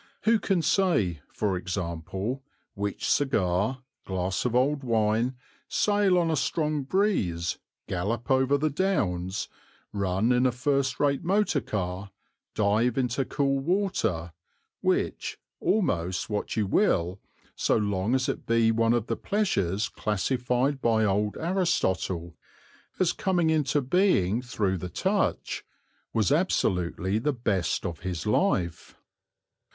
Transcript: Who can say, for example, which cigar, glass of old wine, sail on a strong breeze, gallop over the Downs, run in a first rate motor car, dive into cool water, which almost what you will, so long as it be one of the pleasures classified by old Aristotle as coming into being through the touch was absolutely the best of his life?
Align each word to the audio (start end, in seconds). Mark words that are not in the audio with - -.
Who 0.23 0.39
can 0.39 0.63
say, 0.63 1.21
for 1.31 1.55
example, 1.55 2.41
which 2.73 3.07
cigar, 3.07 3.83
glass 4.03 4.45
of 4.45 4.55
old 4.55 4.83
wine, 4.83 5.35
sail 5.67 6.17
on 6.17 6.31
a 6.31 6.35
strong 6.35 6.81
breeze, 6.81 7.59
gallop 7.87 8.31
over 8.31 8.57
the 8.57 8.71
Downs, 8.71 9.47
run 9.93 10.31
in 10.31 10.47
a 10.47 10.51
first 10.51 10.99
rate 10.99 11.23
motor 11.23 11.61
car, 11.61 12.09
dive 12.55 12.97
into 12.97 13.23
cool 13.25 13.59
water, 13.59 14.31
which 14.81 15.37
almost 15.59 16.31
what 16.31 16.55
you 16.57 16.65
will, 16.65 17.19
so 17.55 17.77
long 17.77 18.15
as 18.15 18.27
it 18.27 18.47
be 18.47 18.71
one 18.71 18.93
of 18.93 19.05
the 19.05 19.15
pleasures 19.15 19.87
classified 19.87 20.81
by 20.81 21.05
old 21.05 21.37
Aristotle 21.37 22.35
as 22.97 23.11
coming 23.13 23.51
into 23.51 23.83
being 23.83 24.41
through 24.41 24.79
the 24.79 24.89
touch 24.89 25.63
was 26.11 26.31
absolutely 26.31 27.19
the 27.19 27.33
best 27.33 27.85
of 27.85 27.99
his 27.99 28.25
life? 28.25 28.97